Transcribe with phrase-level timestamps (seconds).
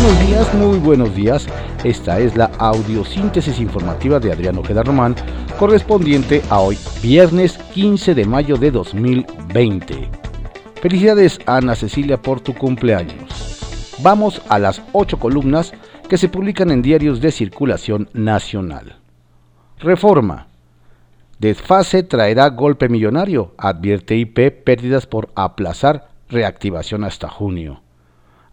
[0.00, 1.46] Buenos días, muy buenos días.
[1.82, 5.16] Esta es la audiosíntesis informativa de Adriano Ojeda Román,
[5.58, 10.08] correspondiente a hoy, viernes 15 de mayo de 2020.
[10.80, 13.96] Felicidades Ana Cecilia por tu cumpleaños.
[14.00, 15.72] Vamos a las ocho columnas
[16.08, 19.00] que se publican en diarios de circulación nacional.
[19.80, 20.46] Reforma.
[21.40, 27.82] Desfase traerá golpe millonario, advierte IP pérdidas por aplazar reactivación hasta junio.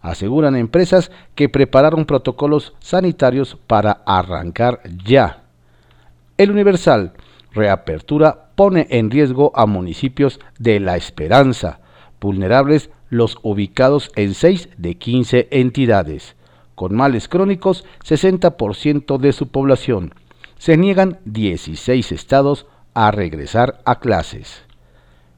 [0.06, 5.42] Aseguran empresas que prepararon protocolos sanitarios para arrancar ya.
[6.38, 7.14] El Universal,
[7.50, 11.80] reapertura pone en riesgo a municipios de La Esperanza,
[12.20, 16.36] vulnerables los ubicados en 6 de 15 entidades.
[16.76, 20.14] Con males crónicos, 60% de su población.
[20.56, 24.62] Se niegan 16 estados a regresar a clases.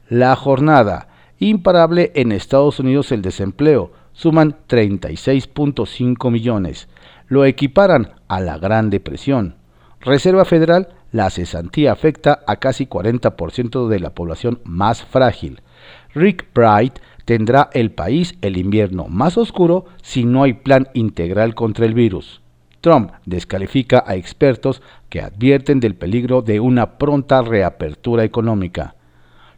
[0.09, 1.07] La jornada,
[1.39, 6.89] imparable en Estados Unidos el desempleo, suman 36.5 millones.
[7.29, 9.55] Lo equiparan a la Gran Depresión.
[10.01, 15.61] Reserva Federal, la cesantía afecta a casi 40% de la población más frágil.
[16.13, 21.85] Rick Bright tendrá el país el invierno más oscuro si no hay plan integral contra
[21.85, 22.41] el virus.
[22.81, 28.95] Trump descalifica a expertos que advierten del peligro de una pronta reapertura económica.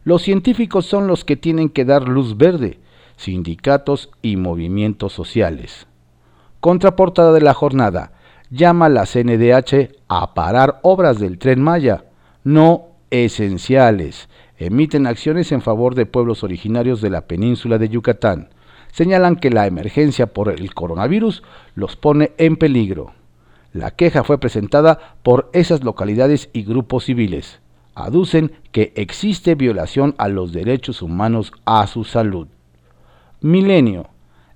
[0.04, 2.78] Los científicos son los que tienen que dar luz verde
[3.22, 5.86] sindicatos y movimientos sociales.
[6.60, 8.12] Contraportada de la jornada,
[8.50, 12.04] llama a la CNDH a parar obras del tren Maya,
[12.44, 14.28] no esenciales.
[14.58, 18.50] Emiten acciones en favor de pueblos originarios de la península de Yucatán.
[18.92, 21.42] Señalan que la emergencia por el coronavirus
[21.74, 23.12] los pone en peligro.
[23.72, 27.60] La queja fue presentada por esas localidades y grupos civiles.
[27.94, 32.48] Aducen que existe violación a los derechos humanos a su salud.
[33.42, 34.08] Milenio.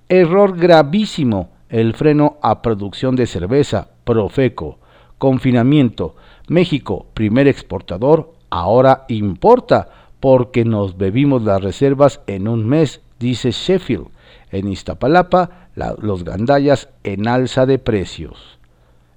[0.09, 1.51] Error gravísimo.
[1.69, 3.89] El freno a producción de cerveza.
[4.03, 4.79] Profeco.
[5.17, 6.15] Confinamiento.
[6.47, 9.89] México, primer exportador, ahora importa
[10.19, 14.07] porque nos bebimos las reservas en un mes, dice Sheffield.
[14.51, 18.59] En Iztapalapa, los gandallas en alza de precios.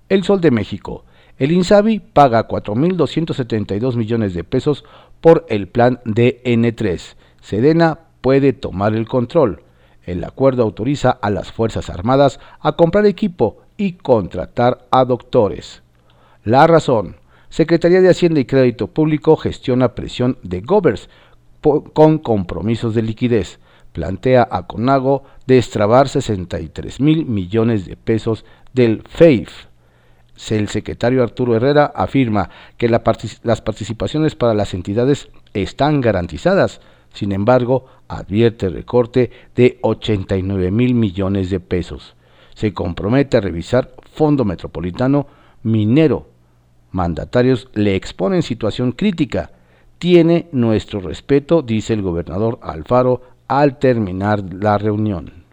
[0.08, 1.04] El Sol de México.
[1.38, 4.84] El INSABI paga 4.272 millones de pesos
[5.20, 7.14] por el plan DN3.
[7.40, 9.62] Sedena puede tomar el control.
[10.04, 15.82] El acuerdo autoriza a las Fuerzas Armadas a comprar equipo y contratar a doctores.
[16.44, 17.16] La razón.
[17.48, 21.08] Secretaría de Hacienda y Crédito Público gestiona presión de Govers
[21.92, 23.58] con compromisos de liquidez.
[23.92, 29.66] Plantea a Conago destrabar 63 mil millones de pesos del FEIF.
[30.48, 36.80] El secretario Arturo Herrera afirma que las participaciones para las entidades están garantizadas
[37.12, 42.14] sin embargo, advierte recorte de 89 mil millones de pesos.
[42.54, 45.26] Se compromete a revisar Fondo Metropolitano
[45.62, 46.28] Minero.
[46.92, 49.52] Mandatarios le exponen situación crítica.
[49.98, 55.44] Tiene nuestro respeto, dice el gobernador Alfaro al terminar la reunión.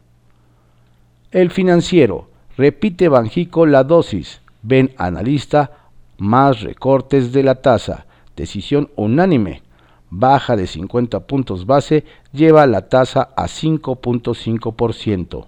[1.32, 4.42] El financiero repite Banjico la dosis.
[4.62, 8.06] Ven analista más recortes de la tasa.
[8.36, 9.64] Decisión unánime
[10.10, 15.48] baja de 50 puntos base, lleva la tasa a 5.5%.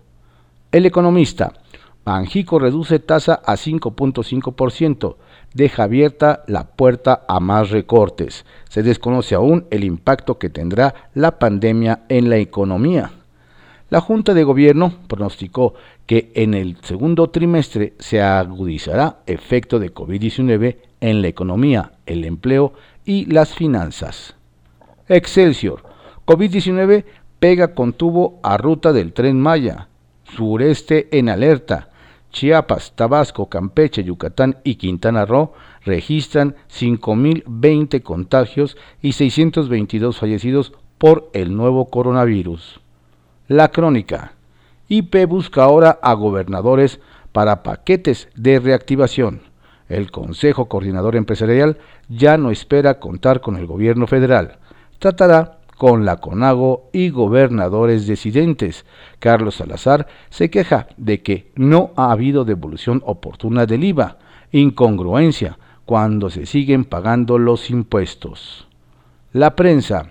[0.72, 1.54] El economista,
[2.06, 5.16] Banjico reduce tasa a 5.5%,
[5.54, 8.46] deja abierta la puerta a más recortes.
[8.70, 13.12] Se desconoce aún el impacto que tendrá la pandemia en la economía.
[13.90, 15.74] La Junta de Gobierno pronosticó
[16.06, 22.74] que en el segundo trimestre se agudizará efecto de COVID-19 en la economía, el empleo
[23.06, 24.36] y las finanzas.
[25.10, 25.82] Excelsior.
[26.26, 27.04] COVID-19
[27.40, 29.88] pega con tubo a ruta del tren Maya.
[30.24, 31.90] Sureste en alerta.
[32.32, 35.54] Chiapas, Tabasco, Campeche, Yucatán y Quintana Roo
[35.84, 42.80] registran 5.020 contagios y 622 fallecidos por el nuevo coronavirus.
[43.48, 44.34] La crónica.
[44.90, 47.00] IP busca ahora a gobernadores
[47.32, 49.42] para paquetes de reactivación.
[49.88, 51.80] El Consejo Coordinador Empresarial
[52.10, 54.60] ya no espera contar con el gobierno federal
[55.00, 58.86] tratará con la CONAGO y gobernadores decidentes.
[59.20, 64.18] Carlos Salazar se queja de que no ha habido devolución oportuna del IVA,
[64.52, 68.68] incongruencia, cuando se siguen pagando los impuestos.
[69.32, 70.10] La prensa.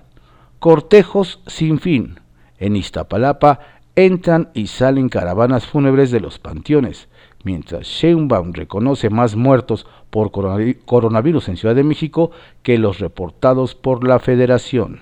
[0.58, 2.18] Cortejos sin fin.
[2.58, 3.60] En Iztapalapa
[3.94, 7.07] entran y salen caravanas fúnebres de los panteones,
[7.44, 12.30] mientras Sheinbaum reconoce más muertos por coronavirus en Ciudad de México
[12.62, 15.00] que los reportados por la Federación.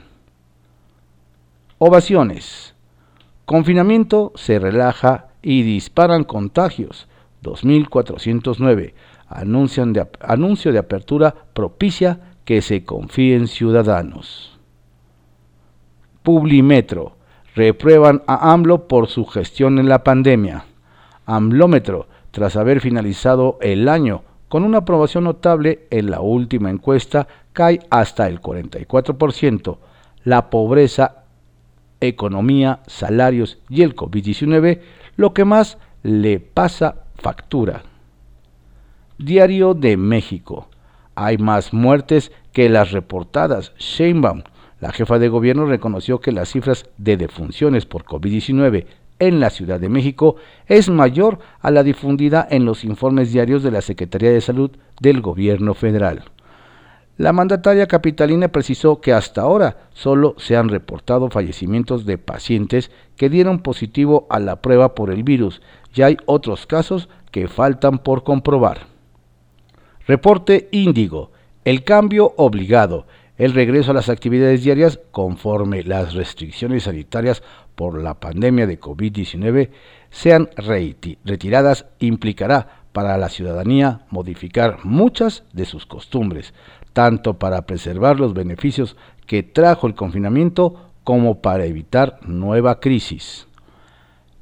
[1.78, 2.74] Ovaciones.
[3.44, 7.08] Confinamiento se relaja y disparan contagios.
[7.42, 8.94] 2409.
[9.28, 14.58] Anuncian anuncio de apertura propicia que se confíen ciudadanos.
[16.22, 17.16] Publimetro.
[17.54, 20.64] Reprueban a AMLO por su gestión en la pandemia.
[21.24, 22.08] AMLómetro.
[22.36, 28.28] Tras haber finalizado el año con una aprobación notable en la última encuesta, cae hasta
[28.28, 29.78] el 44%.
[30.22, 31.24] La pobreza,
[31.98, 34.80] economía, salarios y el COVID-19,
[35.16, 37.84] lo que más le pasa factura.
[39.16, 40.68] Diario de México.
[41.14, 43.72] Hay más muertes que las reportadas.
[43.78, 44.42] Sheinbaum,
[44.78, 48.84] la jefa de gobierno, reconoció que las cifras de defunciones por COVID-19
[49.18, 50.36] en la Ciudad de México
[50.66, 54.70] es mayor a la difundida en los informes diarios de la Secretaría de Salud
[55.00, 56.24] del Gobierno Federal.
[57.18, 63.30] La mandataria capitalina precisó que hasta ahora solo se han reportado fallecimientos de pacientes que
[63.30, 65.62] dieron positivo a la prueba por el virus
[65.94, 68.86] y hay otros casos que faltan por comprobar.
[70.06, 71.32] Reporte Índigo.
[71.64, 73.06] El cambio obligado.
[73.38, 77.42] El regreso a las actividades diarias conforme las restricciones sanitarias
[77.74, 79.70] por la pandemia de COVID-19
[80.10, 86.54] sean retiradas implicará para la ciudadanía modificar muchas de sus costumbres,
[86.94, 88.96] tanto para preservar los beneficios
[89.26, 93.46] que trajo el confinamiento como para evitar nueva crisis.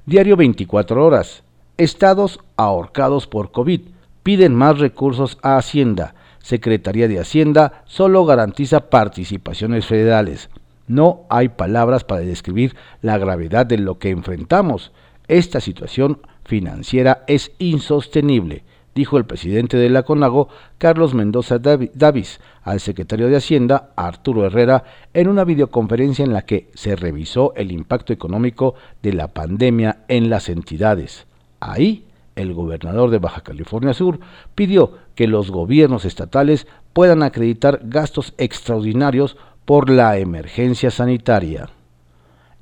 [0.06, 1.42] Diario 24 horas.
[1.78, 3.80] Estados ahorcados por COVID
[4.22, 6.14] piden más recursos a Hacienda.
[6.44, 10.50] Secretaría de Hacienda solo garantiza participaciones federales.
[10.86, 14.92] No hay palabras para describir la gravedad de lo que enfrentamos.
[15.26, 18.62] Esta situación financiera es insostenible,
[18.94, 24.84] dijo el presidente de la CONAGO, Carlos Mendoza Davis, al secretario de Hacienda, Arturo Herrera,
[25.14, 30.28] en una videoconferencia en la que se revisó el impacto económico de la pandemia en
[30.28, 31.26] las entidades.
[31.58, 32.04] Ahí,
[32.36, 34.18] el gobernador de Baja California Sur
[34.54, 41.68] pidió que los gobiernos estatales puedan acreditar gastos extraordinarios por la emergencia sanitaria.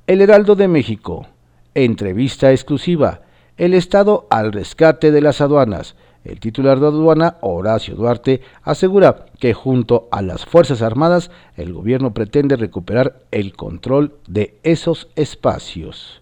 [0.07, 1.27] El Heraldo de México.
[1.73, 3.21] Entrevista exclusiva.
[3.57, 5.95] El Estado al rescate de las aduanas.
[6.23, 12.13] El titular de aduana, Horacio Duarte, asegura que junto a las Fuerzas Armadas el gobierno
[12.13, 16.21] pretende recuperar el control de esos espacios.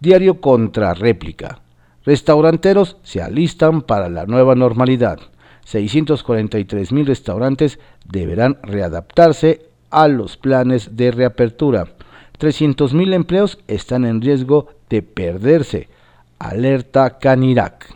[0.00, 1.63] Diario contra réplica.
[2.04, 5.18] Restauranteros se alistan para la nueva normalidad.
[5.64, 11.86] 643 mil restaurantes deberán readaptarse a los planes de reapertura.
[12.38, 15.88] 300.000 empleos están en riesgo de perderse.
[16.38, 17.94] Alerta Canirac.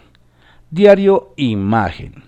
[0.70, 2.24] Diario Imagen.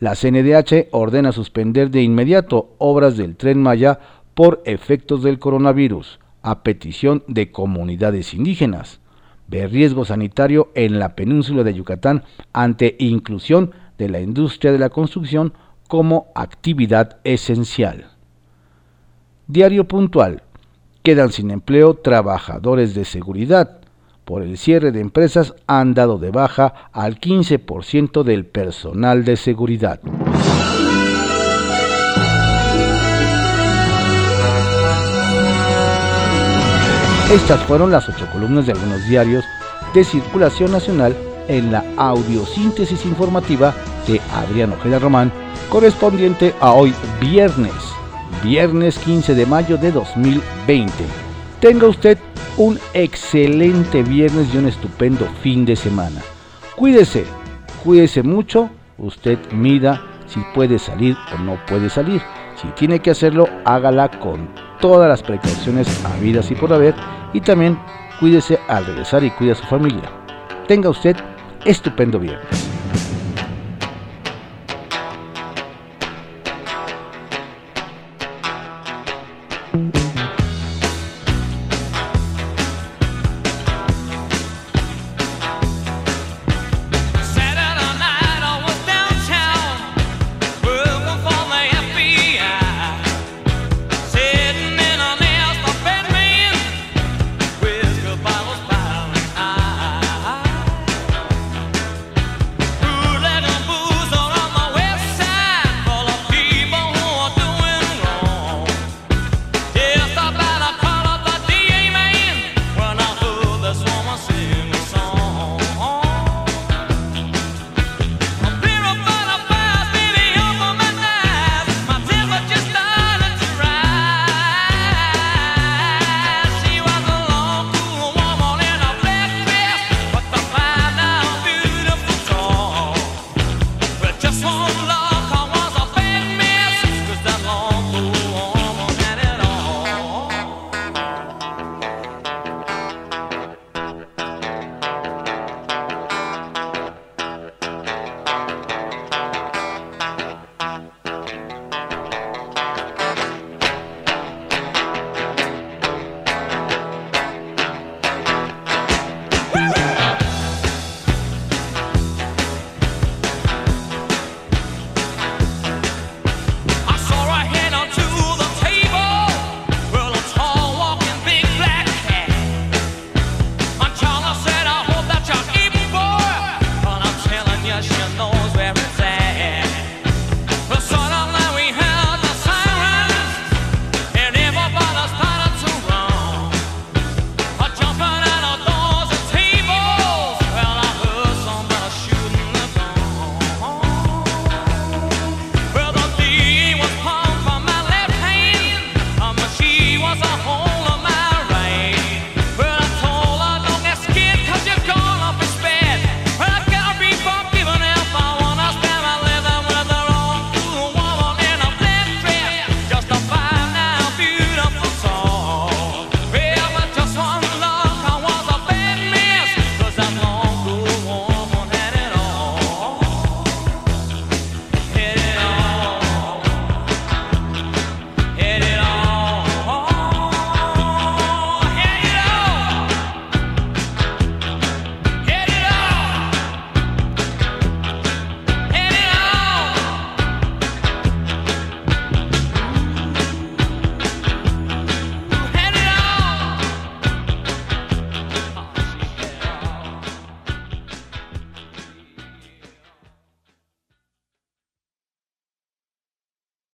[0.00, 3.98] La CNDH ordena suspender de inmediato obras del tren Maya
[4.34, 9.00] por efectos del coronavirus, a petición de comunidades indígenas.
[9.48, 14.90] Ve riesgo sanitario en la península de Yucatán ante inclusión de la industria de la
[14.90, 15.52] construcción
[15.88, 18.08] como actividad esencial.
[19.46, 20.42] Diario puntual.
[21.02, 23.80] Quedan sin empleo trabajadores de seguridad.
[24.24, 30.00] Por el cierre de empresas han dado de baja al 15% del personal de seguridad.
[37.32, 39.44] Estas fueron las ocho columnas de algunos diarios
[39.92, 41.16] de circulación nacional
[41.48, 43.74] en la audiosíntesis informativa
[44.06, 45.32] de Adrián Ojeda Román,
[45.70, 47.72] correspondiente a hoy viernes
[48.44, 50.92] viernes 15 de mayo de 2020.
[51.60, 52.18] Tenga usted
[52.58, 56.20] un excelente viernes y un estupendo fin de semana.
[56.76, 57.24] Cuídese,
[57.82, 62.20] cuídese mucho, usted mida si puede salir o no puede salir.
[62.56, 64.48] Si tiene que hacerlo, hágala con
[64.80, 66.94] todas las precauciones habidas y por haber
[67.32, 67.78] y también
[68.20, 70.10] cuídese al regresar y cuida a su familia.
[70.66, 71.16] Tenga usted
[71.64, 72.73] estupendo viernes.